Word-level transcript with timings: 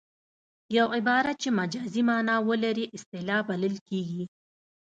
یو 0.77 0.85
عبارت 0.97 1.35
چې 1.43 1.49
مجازي 1.59 2.01
مانا 2.09 2.35
ولري 2.49 2.85
اصطلاح 2.95 3.41
بلل 3.49 3.75
کیږي 3.89 4.23